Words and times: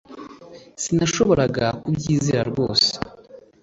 sinashoboraga 0.81 1.65
kubyizera 1.83 2.43
rwose 2.51 2.91